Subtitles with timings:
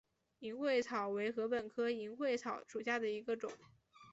[0.39, 3.51] 银穗草为禾本科银穗草属下的一个种。